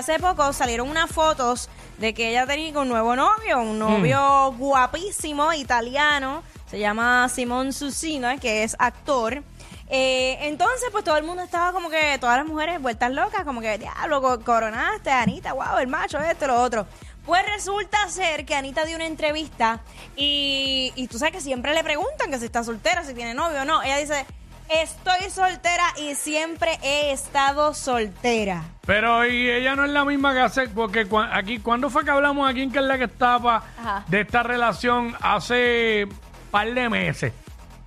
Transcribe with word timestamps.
Hace 0.00 0.18
poco 0.18 0.50
salieron 0.54 0.88
unas 0.88 1.10
fotos 1.10 1.68
de 1.98 2.14
que 2.14 2.30
ella 2.30 2.46
tenía 2.46 2.78
un 2.78 2.88
nuevo 2.88 3.14
novio, 3.16 3.60
un 3.60 3.78
novio 3.78 4.50
guapísimo 4.56 5.52
italiano, 5.52 6.42
se 6.70 6.78
llama 6.78 7.28
Simón 7.28 7.74
Susina, 7.74 8.38
que 8.38 8.62
es 8.62 8.74
actor. 8.78 9.42
Eh, 9.90 10.38
entonces, 10.48 10.88
pues 10.90 11.04
todo 11.04 11.18
el 11.18 11.24
mundo 11.24 11.42
estaba 11.42 11.74
como 11.74 11.90
que, 11.90 12.16
todas 12.18 12.38
las 12.38 12.46
mujeres 12.46 12.80
vueltas 12.80 13.10
locas, 13.12 13.44
como 13.44 13.60
que, 13.60 13.76
diablo, 13.76 14.22
co- 14.22 14.40
coronaste, 14.40 15.10
Anita, 15.10 15.52
wow, 15.52 15.76
el 15.80 15.86
macho, 15.88 16.18
esto, 16.18 16.46
lo 16.46 16.62
otro. 16.62 16.86
Pues 17.26 17.44
resulta 17.54 17.98
ser 18.08 18.46
que 18.46 18.54
Anita 18.54 18.86
dio 18.86 18.96
una 18.96 19.04
entrevista 19.04 19.80
y, 20.16 20.94
y 20.96 21.08
tú 21.08 21.18
sabes 21.18 21.34
que 21.34 21.40
siempre 21.42 21.74
le 21.74 21.84
preguntan 21.84 22.30
que 22.30 22.38
si 22.38 22.46
está 22.46 22.64
soltera, 22.64 23.04
si 23.04 23.12
tiene 23.12 23.34
novio 23.34 23.60
o 23.60 23.64
no. 23.66 23.82
Ella 23.82 23.98
dice, 23.98 24.24
estoy 24.72 25.30
soltera 25.30 25.84
y 25.96 26.14
siempre 26.14 26.78
he 26.82 27.12
estado 27.12 27.74
soltera. 27.74 28.62
Pero 28.86 29.26
y 29.26 29.50
ella 29.50 29.74
no 29.76 29.84
es 29.84 29.90
la 29.90 30.04
misma 30.04 30.32
que 30.32 30.40
hace, 30.40 30.68
porque 30.68 31.06
cua- 31.08 31.30
aquí, 31.32 31.58
¿cuándo 31.58 31.90
fue 31.90 32.04
que 32.04 32.10
hablamos 32.10 32.48
aquí 32.48 32.62
en 32.62 32.72
que 32.72 32.78
es 32.78 32.84
la 32.84 32.98
que 32.98 33.04
estaba 33.04 33.56
Ajá. 33.78 34.04
de 34.08 34.20
esta 34.22 34.42
relación 34.42 35.14
hace 35.20 36.06
par 36.50 36.72
de 36.72 36.88
meses? 36.88 37.32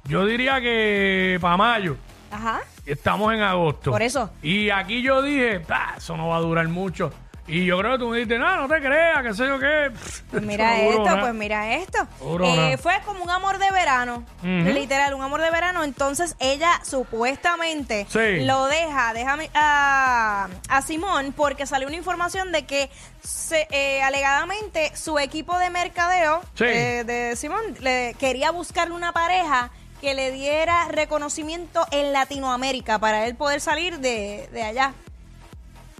Yo 0.06 0.26
diría 0.26 0.60
que 0.62 1.38
para 1.42 1.58
mayo. 1.58 1.98
Ajá. 2.32 2.62
Estamos 2.86 3.34
en 3.34 3.42
agosto. 3.42 3.92
Por 3.92 4.02
eso. 4.02 4.30
Y 4.42 4.70
aquí 4.70 5.02
yo 5.02 5.22
dije, 5.22 5.62
"Ah, 5.70 5.94
eso 5.98 6.18
no 6.18 6.28
va 6.30 6.38
a 6.38 6.42
durar 6.42 6.68
mucho. 6.68 7.14
Y 7.46 7.66
yo 7.66 7.78
creo 7.80 7.92
que 7.94 7.98
tú 8.00 8.08
me 8.10 8.18
dijiste, 8.18 8.40
no, 8.40 8.56
no 8.56 8.68
te 8.74 8.80
creas, 8.82 9.22
que 9.22 9.34
sé 9.34 9.46
yo 9.46 9.60
qué. 9.60 9.92
Pues 10.32 10.42
mira 10.44 10.78
no 10.78 10.84
esto, 10.92 11.04
nada". 11.06 11.22
pues 11.22 11.34
mira 11.34 11.74
esto. 11.76 12.08
Eh, 12.46 12.78
fue 12.78 12.94
como 13.06 13.22
un 13.22 13.30
amor 13.30 13.58
de 13.58 13.70
verano, 13.72 14.24
literal, 14.44 15.14
un 15.14 15.22
amor 15.22 15.42
de 15.42 15.52
verano. 15.52 15.84
Entonces 15.84 16.36
ella 16.40 16.80
supuestamente 16.84 18.06
Sí. 18.10 18.46
lo 18.46 18.66
deja, 18.68 19.14
déjame 19.14 19.50
a, 19.54 20.48
a 20.70 20.82
Simón 20.82 21.34
porque 21.36 21.66
salió 21.66 21.88
una 21.88 21.98
información 21.98 22.52
de 22.52 22.66
que 22.66 22.90
se- 23.24 23.68
eh, 23.72 24.02
alegadamente 24.04 24.96
su 24.96 25.20
equipo 25.20 25.58
de 25.58 25.70
mercadeo 25.70 26.42
Sí. 26.56 26.64
eh, 26.66 27.04
de 27.06 27.36
Simón 27.36 27.62
le 27.82 28.16
quería 28.20 28.52
buscarle 28.52 28.94
una 28.94 29.12
pareja 29.12 29.70
que 30.02 30.14
le 30.14 30.32
diera 30.32 30.88
reconocimiento 30.90 31.86
en 31.92 32.12
Latinoamérica 32.14 33.00
para 33.00 33.26
él 33.26 33.36
poder 33.36 33.62
salir 33.62 34.00
de, 34.00 34.50
de 34.52 34.64
allá, 34.64 34.94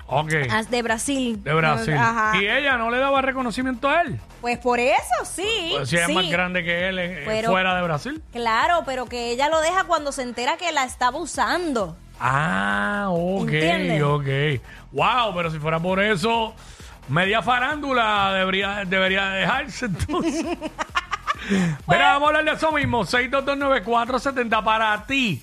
Ok. 0.08 0.32
ah, 0.50 0.64
de 0.64 0.82
Brasil. 0.82 1.42
De 1.44 1.54
Brasil. 1.54 1.94
Ajá. 1.96 2.38
Y 2.40 2.46
ella 2.48 2.78
no 2.78 2.90
le 2.92 2.98
daba 3.00 3.22
reconocimiento 3.22 3.90
a 3.90 4.02
él. 4.02 4.20
Pues 4.42 4.58
por 4.60 4.80
eso 4.80 5.00
sí. 5.24 5.72
Pues 5.76 5.90
si 5.90 5.96
ella 5.96 6.06
sí. 6.08 6.12
es 6.12 6.16
más 6.18 6.30
grande 6.30 6.64
que 6.64 6.90
él 6.90 7.00
eh, 7.00 7.24
Pero- 7.26 7.50
fuera 7.52 7.76
de 7.76 7.82
Brasil. 7.84 8.22
Claro, 8.32 8.84
pero 8.86 9.06
que 9.06 9.32
ella 9.32 9.50
lo 9.50 9.62
deja 9.62 9.86
cuando 9.86 10.12
se 10.12 10.22
entera 10.24 10.58
que 10.58 10.72
la 10.72 10.84
estaba 10.84 11.18
usando. 11.18 11.98
Ah, 12.20 13.08
ok, 13.10 13.50
¿Entiendes? 13.52 14.04
ok. 14.04 14.62
Wow, 14.92 15.34
pero 15.36 15.50
si 15.52 15.60
fuera 15.60 15.80
por 15.80 16.00
eso, 16.02 16.54
media 17.10 17.42
farándula 17.42 18.34
debería, 18.34 18.84
debería 18.86 19.30
dejarse 19.30 19.86
entonces. 19.88 20.46
Mira, 21.88 22.14
vamos 22.14 22.24
a 22.24 22.28
hablar 22.28 22.46
de 22.46 22.52
eso 22.52 22.72
mismo. 22.72 23.04
6229470 23.06 24.64
para 24.64 25.06
ti. 25.06 25.42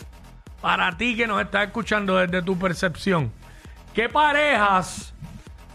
Para 0.60 0.96
ti 0.96 1.16
que 1.16 1.26
nos 1.26 1.40
estás 1.42 1.66
escuchando 1.66 2.16
desde 2.16 2.42
tu 2.42 2.58
percepción. 2.58 3.32
¿Qué 3.94 4.08
parejas 4.08 5.12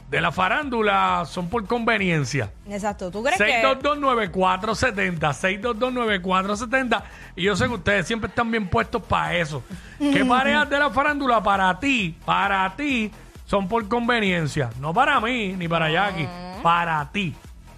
de 0.10 0.22
la 0.22 0.32
farándula 0.32 1.24
son 1.26 1.50
por 1.50 1.66
conveniencia? 1.68 2.52
Exacto. 2.70 3.12
¿Tú 3.12 3.24
crees 3.24 3.38
que 3.38 3.62
6229470, 3.64 5.20
6229470. 5.20 7.04
Y 7.36 7.44
yo 7.44 7.56
sé 7.56 7.68
que 7.68 7.74
ustedes 7.74 8.08
siempre 8.08 8.30
están 8.30 8.50
bien 8.52 8.68
puestos 8.70 9.02
para 9.04 9.36
eso. 9.36 9.64
¿Qué 10.00 10.24
parejas 10.30 10.70
de 10.70 10.80
la 10.80 10.90
farándula 10.90 11.42
para 11.44 11.78
ti, 11.80 12.16
para 12.26 12.74
ti, 12.76 13.12
son 13.46 13.68
por 13.68 13.88
conveniencia? 13.88 14.70
No 14.80 14.94
para 14.94 15.20
mí, 15.20 15.54
ni 15.54 15.68
para 15.68 15.90
Jackie. 15.90 16.28
Para 16.64 17.10
ti. 17.12 17.36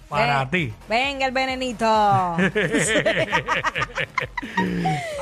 Para 0.08 0.44
Ven- 0.46 0.50
ti. 0.70 0.74
Venga 0.88 1.26
el 1.26 1.32
venenito. 1.32 1.84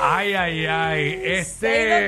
Ay, 0.01 0.33
ay, 0.33 0.65
ay. 0.65 1.21
Este. 1.23 2.07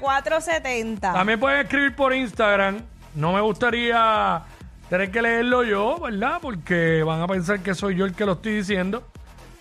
6229470. 0.00 1.00
También 1.00 1.40
pueden 1.40 1.60
escribir 1.60 1.94
por 1.94 2.14
Instagram. 2.14 2.80
No 3.14 3.32
me 3.32 3.40
gustaría 3.40 4.42
tener 4.88 5.10
que 5.10 5.22
leerlo 5.22 5.64
yo, 5.64 5.98
¿verdad? 5.98 6.38
Porque 6.40 7.02
van 7.02 7.20
a 7.22 7.26
pensar 7.26 7.60
que 7.60 7.74
soy 7.74 7.96
yo 7.96 8.04
el 8.04 8.14
que 8.14 8.24
lo 8.24 8.32
estoy 8.32 8.56
diciendo. 8.56 9.06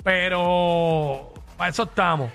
Pero 0.04 1.34
para 1.58 1.70
eso 1.72 1.84
estamos. 1.84 2.32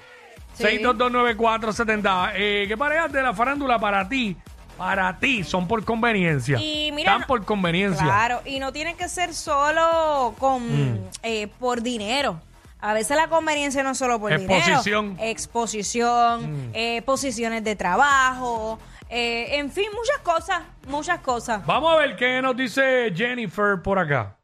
Sí. 0.54 0.64
6229470. 0.64 2.32
Eh, 2.34 2.64
¿Qué 2.69 2.76
parejas 2.76 3.10
de 3.12 3.22
la 3.22 3.32
farándula 3.34 3.78
para 3.78 4.08
ti? 4.08 4.36
Para 4.76 5.19
ti 5.19 5.44
son 5.44 5.69
por 5.69 5.84
conveniencia. 5.84 6.58
Y 6.60 6.91
mira, 6.92 7.12
Están 7.12 7.26
por 7.26 7.44
conveniencia. 7.44 8.04
Claro, 8.04 8.41
y 8.44 8.58
no 8.58 8.72
tiene 8.72 8.94
que 8.94 9.08
ser 9.08 9.32
solo 9.34 10.34
con 10.38 10.62
Mm. 10.94 10.98
eh, 11.22 11.48
por 11.58 11.82
dinero. 11.82 12.41
A 12.82 12.94
veces 12.94 13.16
la 13.16 13.28
conveniencia 13.28 13.82
no 13.82 13.91
es 13.93 13.98
solo 13.98 14.19
por 14.20 14.32
Exposición. 14.32 15.06
Mm. 15.06 15.10
dinero. 15.16 15.31
Exposición, 15.31 16.70
eh, 16.75 17.03
posiciones 17.03 17.62
de 17.62 17.76
trabajo, 17.76 18.78
eh, 19.09 19.56
en 19.59 19.70
fin, 19.70 19.87
muchas 19.94 20.19
cosas, 20.19 20.62
muchas 20.88 21.20
cosas. 21.20 21.65
Vamos 21.65 21.93
a 21.94 21.98
ver 21.98 22.16
qué 22.16 22.43
nos 22.43 22.56
dice 22.56 23.12
Jennifer 23.15 23.81
por 23.82 23.98
acá. 23.98 24.37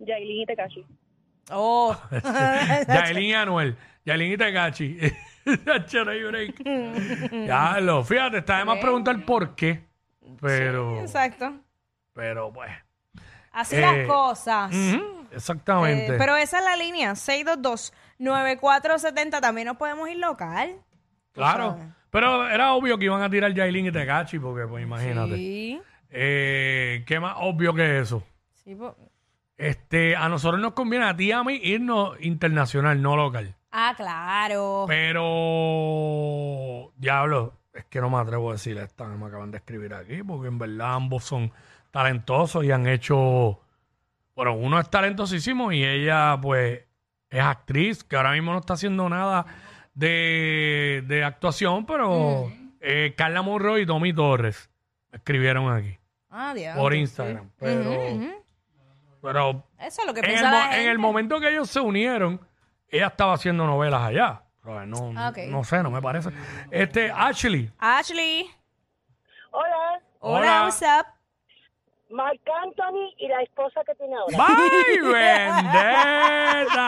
Yailin 0.00 0.42
y 0.42 0.46
Tekashi. 0.46 0.84
Oh, 1.50 1.96
Yailin 2.88 3.22
y 3.24 3.34
Anuel. 3.34 3.76
Yailin 4.04 4.32
y 4.32 4.36
Tecachi. 4.36 4.98
Ya 7.46 7.78
lo, 7.80 8.02
fíjate, 8.02 8.38
está 8.38 8.58
de 8.58 8.64
más 8.64 8.78
preguntar 8.78 9.24
por 9.24 9.54
qué. 9.54 9.84
Pero, 10.40 11.00
exacto. 11.00 11.52
pero 12.12 12.52
pues. 12.52 12.72
Así 13.52 13.76
Eh, 13.76 13.80
las 13.80 14.06
cosas. 14.08 14.74
ujú, 14.74 15.15
exactamente. 15.32 16.14
Eh, 16.14 16.18
pero 16.18 16.36
esa 16.36 16.58
es 16.58 16.64
la 16.64 16.76
línea, 16.76 17.14
622-9470. 18.18 19.40
También 19.40 19.66
nos 19.68 19.76
podemos 19.76 20.08
ir 20.08 20.18
local. 20.18 20.76
claro. 21.32 21.72
sabes. 21.72 21.86
Pero 22.10 22.48
era 22.48 22.72
obvio 22.72 22.96
que 22.98 23.04
iban 23.06 23.22
a 23.22 23.28
tirar 23.28 23.52
Yailin 23.52 23.86
y 23.86 23.92
Tecachi, 23.92 24.38
porque 24.38 24.66
pues 24.66 24.82
imagínate. 24.82 25.36
Sí. 25.36 25.80
Eh, 26.10 27.04
¿Qué 27.06 27.20
más 27.20 27.36
obvio 27.40 27.74
que 27.74 27.98
eso? 27.98 28.22
Sí, 28.54 28.74
po- 28.74 28.96
Este, 29.58 30.16
a 30.16 30.28
nosotros 30.28 30.60
nos 30.60 30.72
conviene 30.72 31.04
a 31.06 31.16
ti 31.16 31.26
y 31.26 31.32
a 31.32 31.42
mí 31.44 31.60
irnos 31.62 32.16
internacional, 32.20 33.02
no 33.02 33.16
local. 33.16 33.54
Ah, 33.70 33.92
claro. 33.96 34.86
Pero, 34.88 35.22
diablo, 36.96 37.52
es 37.74 37.84
que 37.86 38.00
no 38.00 38.08
me 38.08 38.16
atrevo 38.18 38.50
a 38.50 38.52
decir 38.54 38.78
esta 38.78 39.04
me 39.08 39.26
acaban 39.26 39.50
de 39.50 39.58
escribir 39.58 39.92
aquí, 39.92 40.22
porque 40.22 40.48
en 40.48 40.58
verdad 40.58 40.94
ambos 40.94 41.24
son 41.24 41.52
talentosos 41.90 42.64
y 42.64 42.70
han 42.70 42.86
hecho. 42.86 43.60
Bueno, 44.36 44.54
uno 44.54 44.78
es 44.78 44.88
talentosísimo 44.90 45.72
y 45.72 45.82
ella, 45.84 46.38
pues, 46.40 46.84
es 47.30 47.40
actriz, 47.42 48.04
que 48.04 48.14
ahora 48.16 48.30
mismo 48.32 48.52
no 48.52 48.58
está 48.60 48.74
haciendo 48.74 49.08
nada 49.08 49.46
de, 49.94 51.02
de 51.06 51.24
actuación, 51.24 51.86
pero 51.86 52.52
eh, 52.80 53.14
Carla 53.16 53.42
Monroe 53.42 53.80
y 53.80 53.86
Tommy 53.86 54.12
Torres 54.12 54.70
me 55.10 55.16
escribieron 55.16 55.72
aquí 55.72 55.98
Ah, 56.30 56.52
Dios. 56.54 56.76
por 56.76 56.92
Instagram. 56.94 57.50
Pero, 57.58 57.90
pero 59.22 59.64
Eso 59.80 60.02
es 60.02 60.06
lo 60.06 60.12
que 60.14 60.20
en 60.20 60.26
el, 60.26 60.30
piensa 60.32 60.50
mo- 60.50 60.56
la 60.58 60.64
en 60.66 60.72
gente. 60.72 60.90
el 60.90 60.98
momento 60.98 61.40
que 61.40 61.48
ellos 61.50 61.70
se 61.70 61.80
unieron, 61.80 62.38
ella 62.88 63.06
estaba 63.06 63.32
haciendo 63.32 63.66
novelas 63.66 64.02
allá. 64.02 64.42
Pero 64.62 64.84
no, 64.84 65.12
Ah, 65.16 65.30
ok. 65.30 65.38
no 65.48 65.64
sé, 65.64 65.82
no 65.82 65.90
me 65.90 66.02
parece. 66.02 66.28
Este, 66.70 67.10
Ashley. 67.10 67.70
Ashley. 67.78 68.50
Hola, 69.50 70.00
Hola, 70.18 70.38
Hola. 70.40 70.62
what's 70.64 70.82
up? 70.82 71.06
Marc 72.08 72.40
Anthony 72.62 73.12
y 73.18 73.26
la 73.28 73.42
esposa 73.42 73.82
que 73.84 73.94
tiene 73.96 74.14
ahora. 74.14 74.36
¡Ay, 74.38 74.98
bendita! 75.02 76.86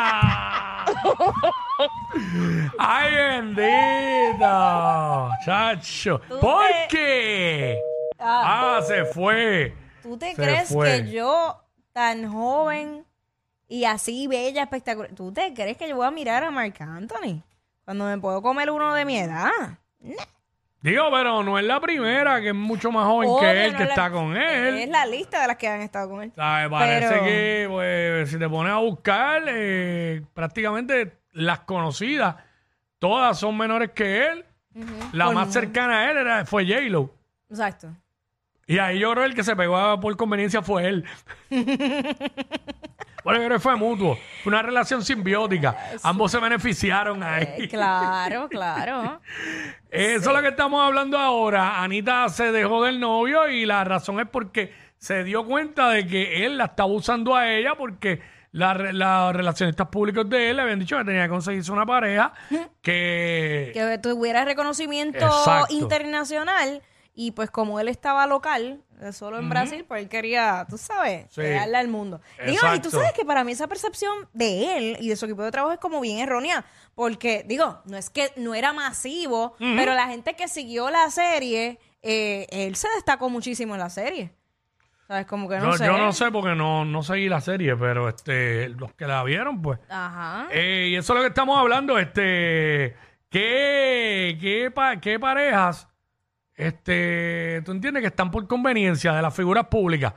¡Ay, 2.79 3.15
bendita! 3.15 5.31
Chacho. 5.45 6.21
¿Por 6.41 6.67
te- 6.67 6.87
qué? 6.91 7.81
Ah, 8.19 8.77
Ah, 8.79 8.83
se 8.83 9.05
fue. 9.07 9.75
¿Tú 10.03 10.17
te 10.19 10.35
se 10.35 10.43
crees 10.43 10.69
fue. 10.73 11.03
que 11.05 11.11
yo, 11.11 11.61
tan 11.93 12.31
joven 12.33 13.05
y 13.69 13.85
así 13.85 14.27
bella, 14.29 14.63
espectacular, 14.63 15.11
¿tú 15.15 15.33
te 15.33 15.53
crees 15.55 15.77
que 15.77 15.89
yo 15.89 15.97
voy 15.97 16.07
a 16.07 16.11
mirar 16.11 16.43
a 16.45 16.51
Marc 16.51 16.81
Anthony 16.81 17.43
cuando 17.85 18.05
me 18.07 18.19
puedo 18.19 18.41
comer 18.43 18.71
uno 18.71 18.95
de 18.95 19.05
mi 19.05 19.19
edad? 19.19 19.51
Digo, 20.81 21.09
pero 21.11 21.43
no 21.43 21.59
es 21.59 21.65
la 21.65 21.81
primera, 21.81 22.41
que 22.41 22.49
es 22.51 22.55
mucho 22.55 22.93
más 22.93 23.05
joven 23.07 23.29
Obvio, 23.29 23.41
que 23.41 23.65
él, 23.67 23.73
no 23.73 23.79
que 23.79 23.85
la- 23.85 23.91
está 23.91 24.11
con 24.13 24.37
él. 24.37 24.79
Es 24.79 24.89
la 24.89 25.07
lista 25.07 25.41
de 25.41 25.47
las 25.49 25.57
que 25.57 25.67
han 25.69 25.81
estado 25.81 26.09
con 26.11 26.23
él. 26.23 26.33
¿Sabes? 26.37 26.71
Parece 26.71 27.09
Pero- 27.09 27.25
que, 27.25 27.67
pues, 27.69 28.31
si 28.31 28.39
te 28.39 28.49
pones 28.49 28.73
a 28.73 28.77
buscar, 28.77 29.43
eh, 29.49 30.23
prácticamente 30.35 31.19
las 31.33 31.61
conocidas, 31.61 32.37
todas 33.01 33.39
son 33.39 33.57
menores 33.57 33.91
que 33.91 34.27
él. 34.29 34.45
La 35.13 35.25
Por 35.27 35.35
más 35.35 35.53
cercana 35.53 35.99
a 36.01 36.11
él 36.13 36.17
era, 36.19 36.45
fue 36.47 36.65
J-Lo. 36.65 37.13
Exacto. 37.51 37.89
Y 38.69 38.79
ahí 38.79 39.01
yo 39.01 39.11
creo 39.11 39.25
que 39.25 39.31
el 39.31 39.35
que 39.35 39.43
se 39.45 39.57
pegó 39.57 39.77
a- 39.77 39.99
por 39.99 40.17
conveniencia 40.17 40.63
fue 40.63 40.87
él. 40.87 41.05
bueno, 43.25 43.41
yo 43.41 43.47
creo 43.47 43.59
que 43.59 43.63
fue 43.63 43.77
mutuo. 43.77 44.19
Fue 44.43 44.51
una 44.51 44.63
relación 44.63 45.03
simbiótica. 45.05 45.77
Ambos 46.03 46.31
se 46.33 46.39
beneficiaron 46.39 47.23
ahí. 47.23 47.47
Eh, 47.59 47.69
claro, 47.69 48.49
claro. 48.49 49.21
Eso 49.91 50.31
es 50.31 50.37
lo 50.37 50.43
que 50.43 50.49
estamos 50.49 50.85
hablando 50.87 51.19
ahora. 51.19 51.83
Anita 51.83 52.29
se 52.29 52.53
dejó 52.53 52.85
del 52.85 53.01
novio 53.01 53.49
y 53.49 53.65
la 53.67 53.85
razón 53.85 54.21
es 54.21 54.29
porque 54.29 54.73
se 54.99 55.25
dio 55.25 55.45
cuenta 55.47 55.91
de 55.91 56.07
que 56.07 56.45
él 56.45 56.59
la 56.59 56.67
estaba 56.67 56.91
usando 56.93 57.35
a 57.37 57.49
ella 57.51 57.75
porque 57.77 58.21
la 58.53 58.75
re- 58.75 58.93
los 58.93 59.33
relacionistas 59.35 59.89
públicos 59.89 60.29
de 60.29 60.51
él 60.51 60.57
le 60.57 60.63
habían 60.63 60.79
dicho 60.79 60.97
que 60.99 61.05
tenía 61.05 61.25
que 61.25 61.29
conseguirse 61.29 61.71
una 61.71 61.87
pareja 61.87 62.33
que... 62.83 63.71
Que 63.75 63.99
tuviera 64.03 64.45
reconocimiento 64.45 65.19
Exacto. 65.25 65.75
internacional 65.75 66.83
y 67.15 67.33
pues 67.33 67.51
como 67.51 67.81
él 67.81 67.89
estaba 67.89 68.27
local, 68.27 68.81
solo 69.13 69.39
en 69.39 69.49
Brasil, 69.49 69.85
pues 69.87 70.03
él 70.03 70.09
quería, 70.09 70.67
tú 70.69 70.79
sabes, 70.79 71.27
Sí. 71.31 71.43
darle 71.43 71.77
al 71.79 71.89
mundo. 71.89 72.21
Digo, 72.45 72.63
y 72.75 72.81
tú 72.81 72.91
sabes 72.91 73.13
que 73.13 73.25
para 73.25 73.45
mí 73.45 73.53
esa 73.53 73.67
percepción 73.67 74.29
de 74.33 74.77
él 74.77 74.97
y 75.01 75.09
de 75.09 75.17
su 75.17 75.25
equipo 75.27 75.43
de 75.43 75.51
trabajo 75.51 75.73
es 75.73 75.81
como 75.81 76.01
bien 76.01 76.19
errónea, 76.19 76.65
porque 76.95 77.45
digo, 77.47 77.81
no 77.85 77.97
es 77.97 78.11
que 78.11 78.33
no 78.37 78.55
era 78.55 78.73
masivo, 78.73 79.55
pero 79.59 79.95
la 79.95 80.07
gente 80.09 80.35
que 80.35 80.49
siguió 80.49 80.91
la 80.91 81.11
serie, 81.11 81.79
eh, 82.03 82.47
él 82.51 82.77
se 82.77 82.89
destacó 82.97 83.29
muchísimo 83.31 83.75
en 83.75 83.81
la 83.81 83.91
serie. 83.91 84.33
¿Sabes? 85.07 85.25
Como 85.27 85.49
que 85.49 85.57
no 85.59 85.73
sé. 85.73 85.87
yo 85.87 85.97
no 85.97 86.13
sé 86.13 86.31
porque 86.31 86.55
no, 86.55 86.85
no 86.85 87.03
seguí 87.03 87.31
la 87.31 87.41
serie, 87.41 87.75
pero 87.77 88.11
este 88.11 88.69
los 88.69 88.93
que 88.93 89.07
la 89.07 89.23
vieron, 89.25 89.63
pues... 89.63 89.79
Ajá. 89.89 90.49
Eh, 90.51 90.89
y 90.91 90.97
eso 90.97 91.15
es 91.15 91.17
lo 91.17 91.23
que 91.23 91.29
estamos 91.29 91.59
hablando, 91.59 91.97
este, 91.99 92.95
¿qué, 93.31 94.37
qué, 94.41 94.71
pa- 94.71 95.01
qué 95.01 95.19
parejas, 95.19 95.88
este, 96.59 97.63
tú 97.65 97.73
entiendes 97.73 98.03
que 98.03 98.09
están 98.09 98.31
por 98.31 98.47
conveniencia 98.47 99.13
de 99.15 99.23
las 99.23 99.35
figuras 99.35 99.67
públicas? 99.69 100.13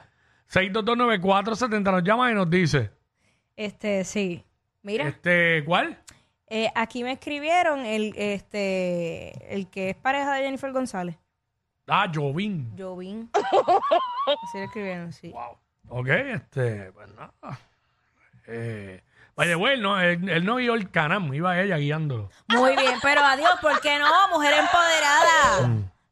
6229470 0.51 1.91
nos 1.91 2.03
llama 2.03 2.31
y 2.31 2.33
nos 2.35 2.49
dice, 2.49 2.91
Este, 3.55 4.03
sí. 4.03 4.43
Mira. 4.83 5.07
este, 5.07 5.63
¿cuál? 5.65 5.97
Eh, 6.47 6.69
aquí 6.75 7.03
me 7.03 7.13
escribieron 7.13 7.85
el, 7.85 8.13
este, 8.17 9.53
el 9.55 9.69
que 9.69 9.91
es 9.91 9.95
pareja 9.95 10.33
de 10.33 10.43
Jennifer 10.43 10.71
González. 10.73 11.15
Ah, 11.87 12.11
Jovín. 12.13 12.73
Jovín. 12.77 13.29
Así 13.33 14.57
le 14.57 14.63
escribieron, 14.65 15.13
sí. 15.13 15.29
Wow. 15.31 15.57
Ok, 15.89 16.07
este, 16.09 16.91
pues 16.91 17.07
nada. 17.15 17.59
Eh, 18.47 19.01
vaya, 19.35 19.55
bueno, 19.55 19.99
él, 20.01 20.27
él 20.29 20.45
no 20.45 20.55
guió 20.57 20.73
el 20.73 20.89
canam, 20.89 21.33
iba 21.33 21.59
ella 21.61 21.77
guiándolo. 21.77 22.29
Muy 22.47 22.75
bien, 22.75 22.95
pero 23.01 23.21
adiós, 23.21 23.51
¿por 23.61 23.79
qué 23.81 23.97
no? 23.99 24.07
Mujer 24.33 24.53
empoderada. 24.59 25.69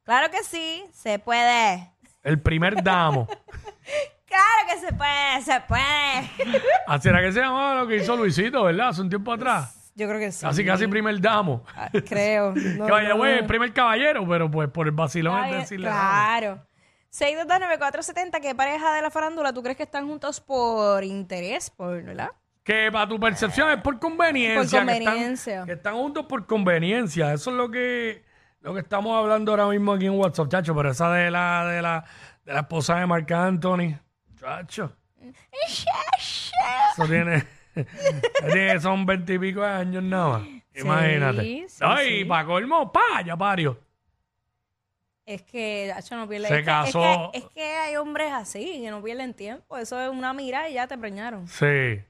Claro 0.10 0.32
que 0.32 0.44
sí, 0.44 0.84
se 0.92 1.20
puede. 1.20 1.88
El 2.24 2.42
primer 2.42 2.82
damo. 2.84 3.28
Claro 4.26 4.68
que 4.70 4.78
se 4.80 4.94
puede, 4.94 5.42
se 5.42 5.60
puede. 5.68 6.62
Así 6.88 7.10
era 7.10 7.20
que 7.22 7.32
se 7.32 7.40
llamaba 7.42 7.82
lo 7.82 7.88
que 7.88 7.96
hizo 7.98 8.16
Luisito, 8.16 8.64
¿verdad? 8.64 8.90
Hace 8.90 9.02
un 9.02 9.10
tiempo 9.10 9.34
atrás. 9.34 9.92
Yo 9.96 10.08
creo 10.08 10.20
que 10.20 10.32
sí. 10.32 10.46
Casi, 10.46 10.64
casi 10.66 10.88
primer 10.88 11.20
damo. 11.20 11.64
Ah, 11.76 11.90
Creo. 12.08 12.54
No, 12.56 12.86
que 12.86 12.92
vaya, 12.92 13.10
no, 13.10 13.18
güey, 13.18 13.34
no. 13.34 13.40
el 13.40 13.46
primer 13.48 13.74
caballero, 13.74 14.28
pero 14.28 14.50
pues 14.50 14.70
por 14.70 14.86
el 14.88 14.94
vacilón 14.94 15.36
Está 15.46 15.50
es 15.50 15.62
decirle. 15.64 15.88
Claro. 15.88 16.64
6229470, 17.12 18.40
¿qué 18.42 18.54
pareja 18.56 18.94
de 18.94 19.02
la 19.02 19.10
farándula 19.10 19.52
tú 19.54 19.62
crees 19.64 19.78
que 19.78 19.84
están 19.84 20.08
juntos 20.08 20.40
por 20.42 21.04
interés? 21.04 21.70
Por, 21.72 22.04
¿Verdad? 22.04 22.30
Que 22.64 22.92
para 22.92 23.08
tu 23.08 23.20
percepción 23.20 23.72
es 23.72 23.82
por 23.82 24.00
conveniencia. 24.00 24.60
Por 24.82 24.88
que 24.88 24.94
están- 24.98 25.06
conveniencia. 25.06 25.64
Que 25.66 25.72
están, 25.74 25.96
juntos 25.96 26.26
por 26.28 26.46
conveniencia. 26.46 27.34
Eso 27.34 27.50
es 27.50 27.58
lo 27.58 27.72
que, 27.72 28.24
lo 28.62 28.74
que 28.74 28.80
estamos 28.82 29.18
hablando 29.18 29.52
ahora 29.52 29.68
mismo 29.68 29.94
aquí 29.94 30.06
en 30.06 30.14
WhatsApp, 30.20 30.50
chacho. 30.50 30.76
Pero 30.76 30.92
esa 30.92 31.12
de 31.14 31.32
la, 31.32 31.66
de 31.66 31.82
la, 31.82 32.06
de 32.46 32.54
la 32.54 32.60
esposa 32.62 32.98
de 33.00 33.06
Marc 33.06 33.32
Anthony, 33.32 33.98
chacho. 34.40 34.96
Eso 36.92 37.06
tiene, 37.08 37.46
tiene- 38.54 38.80
son 38.80 39.06
veintipico 39.06 39.62
de 39.62 39.68
años 39.68 40.04
nada 40.04 40.40
más. 40.40 40.48
Imagínate. 40.76 41.42
sí, 41.44 41.66
No, 41.82 42.02
y 42.04 42.20
sí. 42.20 42.26
para 42.26 42.46
colmo, 42.46 42.92
pa, 42.92 43.22
ya 43.26 43.36
parió. 43.36 43.80
Es 45.26 45.44
que, 45.44 45.92
Hacho, 45.96 46.16
no 46.16 46.28
pierde 46.28 46.48
Se 46.48 46.60
es 46.60 46.66
que-. 46.66 46.72
Es 46.88 46.94
que, 46.94 47.38
es 47.38 47.46
que 47.54 47.64
hay 47.64 47.96
hombres 47.98 48.32
así 48.34 48.82
que 48.82 48.90
no 48.90 49.04
pierden 49.04 49.34
tiempo. 49.34 49.78
Eso 49.78 50.00
es 50.02 50.10
una 50.10 50.34
mira 50.34 50.70
y 50.70 50.74
ya 50.74 50.88
te 50.88 50.98
preñaron. 50.98 51.48
Sí. 51.48 52.02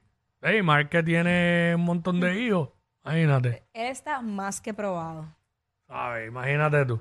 Hey, 0.42 0.62
Mark 0.62 0.88
que 0.88 1.02
tiene 1.02 1.72
un 1.74 1.82
montón 1.82 2.18
de 2.20 2.40
hijos. 2.40 2.70
Imagínate. 3.04 3.62
Él 3.74 3.88
está 3.88 4.22
más 4.22 4.60
que 4.60 4.72
probado. 4.72 5.26
¿Sabes? 5.90 6.28
Imagínate 6.28 6.86
tú. 6.86 7.00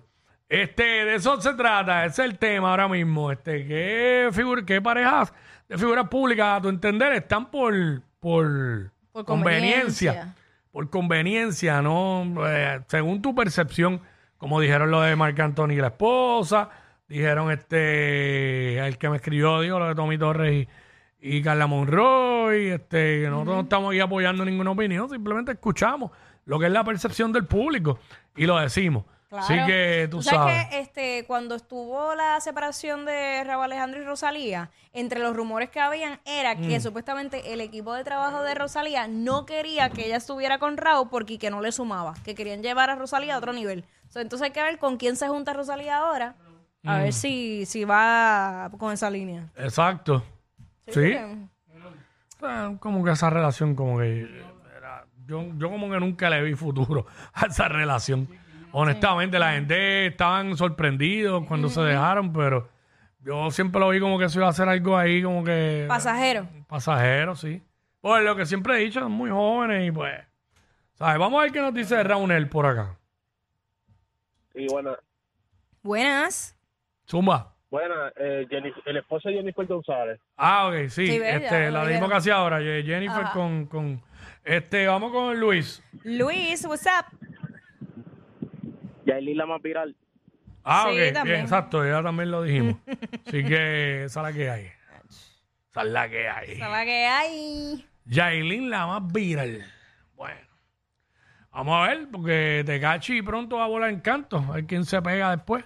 Este, 0.49 0.81
de 0.81 1.15
eso 1.15 1.39
se 1.39 1.53
trata, 1.53 2.05
ese 2.05 2.23
es 2.23 2.31
el 2.31 2.39
tema 2.39 2.71
ahora 2.71 2.87
mismo. 2.87 3.31
Este, 3.31 3.67
¿qué, 3.67 4.29
figura, 4.31 4.63
qué 4.65 4.81
parejas 4.81 5.31
de 5.67 5.77
figuras 5.77 6.07
públicas, 6.07 6.57
a 6.57 6.61
tu 6.61 6.69
entender, 6.69 7.13
están 7.13 7.51
por, 7.51 7.71
por, 8.19 8.91
Por 9.11 9.25
conveniencia? 9.25 10.13
conveniencia. 10.13 10.35
Por 10.71 10.89
conveniencia, 10.89 11.81
¿no? 11.83 12.47
Eh, 12.47 12.81
según 12.87 13.21
tu 13.21 13.35
percepción, 13.35 14.01
como 14.39 14.59
dijeron 14.59 14.89
lo 14.89 15.01
de 15.01 15.15
Marc 15.15 15.39
Anthony 15.39 15.73
y 15.73 15.81
la 15.81 15.87
esposa, 15.87 16.69
dijeron 17.07 17.51
este, 17.51 18.79
el 18.79 18.97
que 18.97 19.09
me 19.09 19.17
escribió, 19.17 19.61
digo, 19.61 19.77
lo 19.77 19.87
de 19.87 19.93
Tommy 19.93 20.17
Torres 20.17 20.67
y, 21.21 21.37
y 21.37 21.43
Carla 21.43 21.67
Monroy, 21.67 22.69
este, 22.69 23.21
que 23.21 23.29
nosotros 23.29 23.55
no 23.55 23.61
estamos 23.61 23.91
aquí 23.91 23.99
apoyando 23.99 24.43
ninguna 24.43 24.71
opinión, 24.71 25.07
simplemente 25.07 25.51
escuchamos 25.51 26.09
lo 26.49 26.59
que 26.59 26.65
es 26.65 26.71
la 26.71 26.83
percepción 26.83 27.31
del 27.31 27.45
público 27.45 27.99
y 28.35 28.45
lo 28.47 28.57
decimos. 28.59 29.05
Así 29.31 29.53
Claro. 29.53 29.67
que 29.67 30.07
tú, 30.09 30.23
sabes, 30.23 30.39
sabes. 30.55 30.67
que 30.69 30.79
este, 30.79 31.25
cuando 31.27 31.53
estuvo 31.53 32.15
la 32.15 32.39
separación 32.41 33.05
de 33.05 33.43
Raúl 33.43 33.65
Alejandro 33.65 34.01
y 34.01 34.03
Rosalía, 34.03 34.71
entre 34.91 35.19
los 35.19 35.35
rumores 35.35 35.69
que 35.69 35.79
habían 35.79 36.19
era 36.25 36.55
que 36.55 36.79
Mm. 36.79 36.81
supuestamente 36.81 37.53
el 37.53 37.61
equipo 37.61 37.93
de 37.93 38.03
trabajo 38.03 38.41
de 38.41 38.55
Rosalía 38.55 39.07
no 39.07 39.45
quería 39.45 39.91
que 39.91 40.07
ella 40.07 40.17
estuviera 40.17 40.57
con 40.57 40.77
Raúl 40.77 41.09
porque 41.11 41.37
que 41.37 41.51
no 41.51 41.61
le 41.61 41.71
sumaba, 41.71 42.15
que 42.25 42.33
querían 42.33 42.63
llevar 42.63 42.89
a 42.89 42.95
Rosalía 42.95 43.35
a 43.35 43.37
otro 43.37 43.53
nivel. 43.53 43.85
So, 44.09 44.19
entonces 44.19 44.45
hay 44.47 44.51
que 44.51 44.63
ver 44.63 44.79
con 44.79 44.97
quién 44.97 45.15
se 45.15 45.27
junta 45.27 45.53
Rosalía 45.53 45.97
ahora, 45.97 46.33
a 46.83 46.97
Mm. 46.97 47.01
ver 47.03 47.13
si, 47.13 47.67
si 47.67 47.83
va 47.83 48.71
con 48.79 48.91
esa 48.91 49.11
línea. 49.11 49.51
Exacto. 49.57 50.23
Sí. 50.87 51.13
Como 52.79 53.03
que 53.03 53.11
esa 53.11 53.29
relación, 53.29 53.75
como 53.75 53.99
que. 53.99 54.27
Yo, 55.29 55.45
yo 55.57 55.69
como 55.69 55.89
que 55.89 55.99
nunca 55.99 56.29
le 56.29 56.41
vi 56.43 56.55
futuro 56.55 57.05
a 57.33 57.45
esa 57.45 57.67
relación. 57.69 58.27
Honestamente, 58.71 59.39
la 59.39 59.53
gente 59.53 60.07
estaban 60.07 60.55
sorprendidos 60.57 61.45
cuando 61.47 61.69
se 61.69 61.81
dejaron, 61.81 62.33
pero 62.33 62.69
yo 63.21 63.49
siempre 63.51 63.79
lo 63.79 63.89
vi 63.89 63.99
como 63.99 64.19
que 64.19 64.25
eso 64.25 64.39
iba 64.39 64.47
a 64.49 64.53
ser 64.53 64.67
algo 64.69 64.97
ahí, 64.97 65.23
como 65.23 65.43
que. 65.43 65.85
Pasajero. 65.87 66.47
Pasajero, 66.67 67.35
sí. 67.35 67.63
Pues 68.01 68.23
lo 68.23 68.35
que 68.35 68.45
siempre 68.45 68.75
he 68.75 68.79
dicho, 68.85 68.99
son 68.99 69.11
muy 69.11 69.29
jóvenes 69.29 69.87
y 69.87 69.91
pues. 69.91 70.19
¿Sabes? 70.93 71.17
Vamos 71.17 71.39
a 71.39 71.43
ver 71.43 71.51
qué 71.51 71.61
nos 71.61 71.73
dice 71.73 72.03
Raunel 72.03 72.47
por 72.49 72.65
acá. 72.65 72.95
Y 74.53 74.67
bueno, 74.67 74.95
Buenas. 75.81 76.55
Zumba. 77.07 77.55
bueno 77.71 77.95
eh, 78.17 78.45
Jennifer- 78.49 78.83
el 78.85 78.97
esposo 78.97 79.29
de 79.29 79.35
Jennifer 79.35 79.65
González. 79.65 80.19
Ah, 80.37 80.67
ok, 80.67 80.89
sí. 80.89 81.07
Sí, 81.07 81.15
este, 81.23 81.49
ya 81.49 81.59
lo 81.67 81.71
la 81.71 81.79
dijeron. 81.81 81.93
dimos 81.93 82.09
casi 82.09 82.29
ahora. 82.29 82.59
Ye- 82.61 82.83
Jennifer 82.83 83.23
Ajá. 83.23 83.33
con, 83.33 83.65
con. 83.65 84.01
Este, 84.43 84.87
vamos 84.87 85.11
con 85.11 85.39
Luis. 85.39 85.83
Luis, 86.03 86.65
what's 86.65 86.85
up? 86.85 87.05
Yailin 89.05 89.37
la 89.37 89.45
más 89.45 89.61
viral. 89.61 89.95
Ah, 90.63 90.85
Sí, 90.87 90.91
ok, 90.91 90.97
bien, 91.01 91.13
también. 91.13 91.39
exacto, 91.41 91.85
ya 91.85 92.03
también 92.03 92.31
lo 92.31 92.43
dijimos. 92.43 92.75
Así 93.27 93.43
que 93.43 94.03
esa 94.05 94.19
es 94.21 94.23
la 94.23 94.33
que 94.33 94.49
hay. 94.49 94.65
Esa 95.71 95.81
es 95.83 95.87
la 95.89 96.09
que 96.09 96.27
hay. 96.29 96.55
¿Sabes 96.57 96.85
qué 96.85 97.05
hay? 97.05 97.87
Yailin, 98.05 98.69
la 98.69 98.87
más 98.87 99.11
viral. 99.11 99.65
Bueno. 100.15 100.39
Vamos 101.51 101.75
a 101.75 101.89
ver, 101.89 102.07
porque 102.11 102.63
Tecachi 102.65 103.21
pronto 103.21 103.57
va 103.57 103.65
a 103.65 103.67
volar 103.67 103.89
en 103.89 103.99
canto. 104.01 104.37
A 104.37 104.55
ver 104.55 104.65
quién 104.65 104.85
se 104.85 105.01
pega 105.01 105.35
después. 105.35 105.63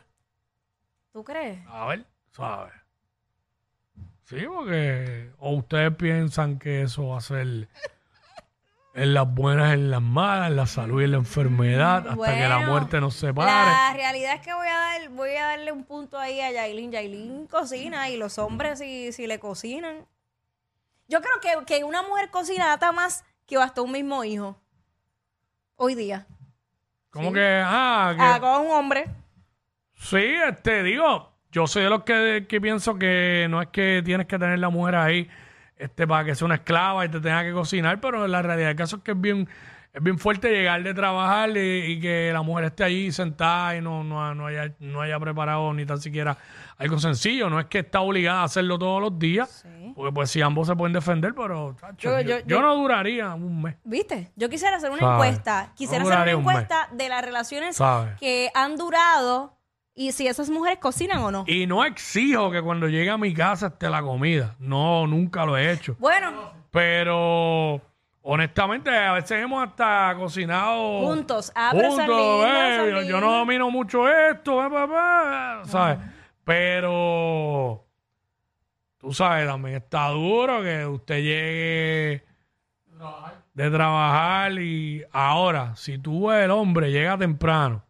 ¿Tú 1.11 1.23
crees? 1.23 1.59
A 1.67 1.85
ver, 1.87 2.05
¿sabes? 2.31 2.73
Sí, 4.25 4.37
porque. 4.47 5.31
O 5.39 5.55
ustedes 5.55 5.93
piensan 5.95 6.57
que 6.59 6.83
eso 6.83 7.09
va 7.09 7.17
a 7.17 7.21
ser 7.21 7.67
en 8.93 9.13
las 9.13 9.33
buenas, 9.33 9.73
en 9.73 9.89
las 9.89 10.01
malas, 10.01 10.49
en 10.49 10.55
la 10.55 10.67
salud 10.67 11.01
y 11.01 11.05
en 11.05 11.11
la 11.11 11.17
enfermedad, 11.17 12.07
hasta 12.07 12.35
que 12.35 12.47
la 12.47 12.59
muerte 12.59 13.01
nos 13.01 13.15
separe. 13.15 13.49
La 13.49 13.93
realidad 13.95 14.35
es 14.35 14.41
que 14.41 14.53
voy 14.53 14.67
a, 14.67 14.77
dar, 14.77 15.09
voy 15.09 15.31
a 15.31 15.47
darle 15.47 15.71
un 15.71 15.83
punto 15.83 16.19
ahí 16.19 16.39
a 16.39 16.51
Yailin. 16.51 16.91
Yailin 16.91 17.47
cocina 17.47 18.09
y 18.09 18.17
los 18.17 18.37
hombres 18.37 18.79
si, 18.79 19.11
si 19.11 19.25
le 19.25 19.39
cocinan. 19.39 20.05
Yo 21.07 21.21
creo 21.21 21.39
que, 21.41 21.65
que 21.65 21.83
una 21.83 22.03
mujer 22.03 22.29
cocina 22.29 22.73
hasta 22.73 22.91
más 22.91 23.25
que 23.47 23.57
hasta 23.57 23.81
un 23.81 23.91
mismo 23.91 24.23
hijo. 24.23 24.57
Hoy 25.75 25.95
día. 25.95 26.27
Como 27.09 27.33
que, 27.33 27.61
ah, 27.65 28.13
que. 28.15 28.23
Ah, 28.23 28.39
con 28.39 28.67
un 28.67 28.71
hombre. 28.71 29.05
Sí, 29.95 30.35
este, 30.47 30.83
digo, 30.83 31.33
yo 31.51 31.65
soy 31.65 31.83
de 31.83 31.89
los 31.89 32.03
que, 32.03 32.45
que 32.47 32.61
pienso 32.61 32.95
que 32.95 33.47
no 33.49 33.61
es 33.61 33.69
que 33.69 34.01
tienes 34.05 34.27
que 34.27 34.37
tener 34.37 34.59
la 34.59 34.69
mujer 34.69 34.95
ahí 34.95 35.29
este, 35.83 36.07
para 36.07 36.25
que 36.25 36.35
sea 36.35 36.45
una 36.45 36.55
esclava 36.55 37.05
y 37.05 37.09
te 37.09 37.19
tenga 37.19 37.43
que 37.43 37.51
cocinar, 37.53 37.99
pero 37.99 38.27
la 38.27 38.41
realidad 38.41 38.67
del 38.69 38.75
caso 38.77 38.97
es 38.97 39.03
que 39.03 39.11
es 39.11 39.19
bien, 39.21 39.47
es 39.93 40.01
bien 40.03 40.17
fuerte 40.17 40.49
llegar 40.49 40.81
de 40.81 40.93
trabajar 40.93 41.49
y, 41.55 41.59
y 41.93 41.99
que 41.99 42.31
la 42.33 42.41
mujer 42.41 42.65
esté 42.65 42.83
allí 42.83 43.11
sentada 43.11 43.75
y 43.75 43.81
no, 43.81 44.03
no, 44.03 44.33
no 44.33 44.47
haya, 44.47 44.73
no 44.79 45.01
haya 45.01 45.19
preparado 45.19 45.73
ni 45.73 45.85
tan 45.85 45.99
siquiera 46.01 46.37
algo 46.77 46.97
sencillo. 46.99 47.49
No 47.49 47.59
es 47.59 47.67
que 47.67 47.79
está 47.79 48.01
obligada 48.01 48.41
a 48.41 48.43
hacerlo 48.45 48.79
todos 48.79 48.99
los 49.01 49.19
días, 49.19 49.65
porque 49.95 50.11
pues 50.11 50.31
si 50.31 50.41
ambos 50.41 50.67
se 50.67 50.75
pueden 50.75 50.93
defender, 50.93 51.35
pero 51.35 51.75
chacho, 51.79 52.09
Yo- 52.09 52.21
yo, 52.21 52.27
yo- 52.27 52.39
yo 52.39 52.45
yo- 52.47 52.61
no 52.61 52.75
duraría 52.75 53.33
un 53.35 53.61
mes. 53.61 53.75
¿Viste? 53.83 54.31
Yo 54.35 54.49
quisiera 54.49 54.77
hacer 54.77 54.89
una 54.89 55.13
encuesta. 55.13 55.71
Quisiera 55.75 56.03
No 56.03 56.09
hacer 56.09 56.23
una 56.23 56.35
un 56.37 56.41
encuesta 56.41 56.89
de 56.91 57.09
las 57.09 57.23
relaciones 57.23 57.77
que 58.19 58.49
han 58.55 58.75
durado 58.77 59.57
y 59.95 60.11
si 60.11 60.27
esas 60.27 60.49
mujeres 60.49 60.79
cocinan 60.79 61.19
o 61.19 61.31
no. 61.31 61.43
Y 61.47 61.67
no 61.67 61.85
exijo 61.85 62.51
que 62.51 62.61
cuando 62.61 62.87
llegue 62.87 63.09
a 63.09 63.17
mi 63.17 63.33
casa 63.33 63.67
esté 63.67 63.89
la 63.89 64.01
comida. 64.01 64.55
No, 64.59 65.05
nunca 65.07 65.45
lo 65.45 65.57
he 65.57 65.71
hecho. 65.71 65.95
Bueno, 65.99 66.53
Pero 66.71 67.79
honestamente, 68.23 68.89
a 68.89 69.13
veces 69.13 69.43
hemos 69.43 69.67
hasta 69.67 70.15
cocinado 70.17 71.01
Juntos. 71.01 71.51
Es 71.55 71.71
juntos, 71.71 72.45
eh, 72.47 73.05
yo, 73.07 73.21
no 73.21 73.39
domino 73.39 73.69
mucho 73.69 74.07
esto, 74.07 74.65
eh, 74.65 74.69
papá, 74.69 75.61
¿sabes? 75.65 75.99
Pero 76.43 77.85
tú 78.97 79.13
sabes, 79.13 79.47
también 79.47 79.75
está 79.75 80.07
duro 80.09 80.61
que 80.63 80.85
usted 80.85 81.21
llegue 81.21 82.25
de 83.53 83.69
trabajar 83.69 84.53
y 84.53 85.03
ahora, 85.11 85.75
si 85.75 85.97
tú 85.99 86.31
el 86.31 86.49
hombre 86.49 86.91
llega 86.91 87.17
temprano 87.17 87.83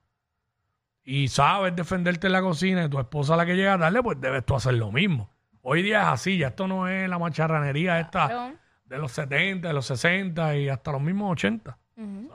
y 1.03 1.27
sabes 1.27 1.75
defenderte 1.75 2.27
en 2.27 2.33
la 2.33 2.41
cocina 2.41 2.83
y 2.85 2.89
tu 2.89 2.99
esposa 2.99 3.35
la 3.35 3.45
que 3.45 3.55
llega 3.55 3.77
tarde, 3.77 4.01
pues 4.01 4.19
debes 4.21 4.45
tú 4.45 4.55
hacer 4.55 4.73
lo 4.75 4.91
mismo. 4.91 5.29
Hoy 5.61 5.81
día 5.81 6.01
es 6.01 6.07
así, 6.07 6.37
ya 6.37 6.47
esto 6.47 6.67
no 6.67 6.87
es 6.87 7.09
la 7.09 7.17
macharranería 7.19 7.99
esta 7.99 8.27
Claro. 8.27 8.55
de 8.85 8.97
los 8.97 9.11
70, 9.11 9.67
de 9.69 9.73
los 9.73 9.85
60 9.85 10.57
y 10.57 10.69
hasta 10.69 10.91
los 10.91 11.01
mismos 11.01 11.31
80, 11.33 11.77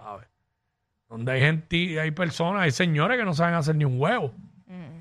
¿sabes? 0.03 0.29
Donde 1.09 1.33
hay 1.33 1.41
gente, 1.41 2.01
hay 2.01 2.11
personas, 2.11 2.63
hay 2.63 2.71
señores 2.71 3.19
que 3.19 3.25
no 3.25 3.33
saben 3.35 3.55
hacer 3.55 3.75
ni 3.77 3.85
un 3.85 4.01
huevo. 4.01 4.33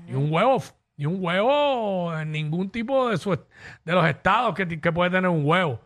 Ni 0.06 0.14
un 0.14 0.32
huevo, 0.32 0.62
ni 0.96 1.04
un 1.04 1.18
huevo 1.22 2.18
en 2.18 2.32
ningún 2.32 2.70
tipo 2.70 3.10
de, 3.10 3.18
su, 3.18 3.30
de 3.84 3.92
los 3.92 4.06
estados 4.06 4.54
que, 4.54 4.64
ti- 4.64 4.78
que 4.80 4.90
puede 4.90 5.10
tener 5.10 5.28
un 5.28 5.44
huevo. 5.44 5.80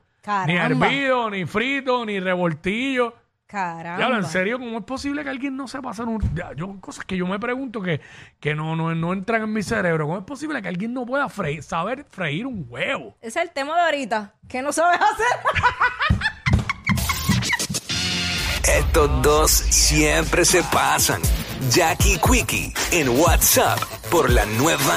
Ni 0.46 0.54
hervido, 0.86 1.28
ni 1.30 1.44
frito, 1.44 2.06
ni 2.06 2.20
revoltillo. 2.20 3.14
Caramba. 3.52 3.98
Diablo, 3.98 4.16
en 4.16 4.24
serio, 4.24 4.58
¿cómo 4.58 4.78
es 4.78 4.84
posible 4.84 5.22
que 5.22 5.28
alguien 5.28 5.54
no 5.58 5.68
sepa 5.68 5.90
hacer 5.90 6.06
un... 6.06 6.18
ya, 6.34 6.54
Yo, 6.56 6.80
cosas 6.80 7.04
que 7.04 7.18
yo 7.18 7.26
me 7.26 7.38
pregunto 7.38 7.82
que, 7.82 8.00
que 8.40 8.54
no, 8.54 8.74
no, 8.76 8.94
no 8.94 9.12
entran 9.12 9.42
en 9.42 9.52
mi 9.52 9.62
cerebro. 9.62 10.06
¿Cómo 10.06 10.20
es 10.20 10.24
posible 10.24 10.62
que 10.62 10.68
alguien 10.68 10.94
no 10.94 11.04
pueda 11.04 11.28
freír, 11.28 11.62
saber 11.62 12.06
freír 12.08 12.46
un 12.46 12.64
huevo? 12.66 13.14
Ese 13.20 13.40
es 13.40 13.44
el 13.48 13.50
tema 13.50 13.74
de 13.76 13.82
ahorita. 13.82 14.32
que 14.48 14.62
no 14.62 14.72
sabes 14.72 14.98
hacer? 14.98 15.26
Estos 18.78 19.22
dos 19.22 19.50
siempre 19.50 20.46
se 20.46 20.62
pasan. 20.62 21.20
Jackie 21.68 22.18
Quickie 22.18 22.72
en 22.90 23.10
WhatsApp 23.20 23.78
por 24.10 24.30
la 24.30 24.46
nueva 24.46 24.82